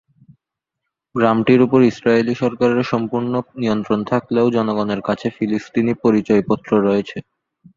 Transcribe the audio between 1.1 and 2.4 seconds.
গ্রামটির উপর ইসরায়েলি